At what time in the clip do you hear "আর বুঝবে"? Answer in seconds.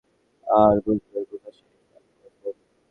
0.47-1.17